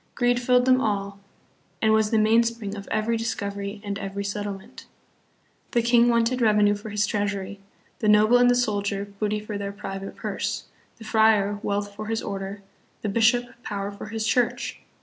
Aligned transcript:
Greed 0.15 0.41
filled 0.41 0.65
them 0.65 0.81
all, 0.81 1.19
and 1.79 1.93
was 1.93 2.09
the 2.09 2.17
mainspring 2.17 2.75
of 2.75 2.87
every 2.89 3.17
discovery 3.17 3.79
and 3.83 3.99
every 3.99 4.23
settlement. 4.23 4.87
The 5.73 5.83
king 5.83 6.09
wanted 6.09 6.41
revenue 6.41 6.73
for 6.73 6.89
his 6.89 7.05
treasury; 7.05 7.59
the 7.99 8.09
noble 8.09 8.39
and 8.39 8.49
the 8.49 8.55
soldier, 8.55 9.13
booty 9.19 9.39
for 9.39 9.59
their 9.59 9.71
private 9.71 10.15
purse; 10.15 10.63
the 10.97 11.03
friar, 11.03 11.59
wealth 11.61 11.93
for 11.93 12.07
his 12.07 12.23
order; 12.23 12.63
the 13.03 13.09
bishop, 13.09 13.45
power 13.61 13.91
for 13.91 14.07
his 14.07 14.25
church. 14.25 14.81